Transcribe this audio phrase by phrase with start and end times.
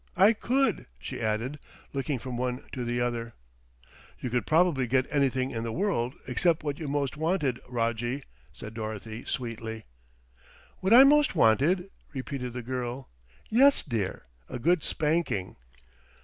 [0.17, 1.59] I could," she added,
[1.93, 3.33] looking from one to the other.
[4.19, 8.73] "You could probably get anything in the world except what you most wanted, Rojjie," said
[8.73, 9.83] Dorothy sweetly.
[10.79, 13.09] "What I most wanted," repeated the girl.
[13.51, 15.55] "Yes, dear, a good spanking."